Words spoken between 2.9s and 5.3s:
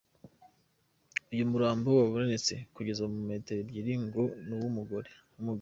muri metero ebyiri ngo ni uw’ umugabo.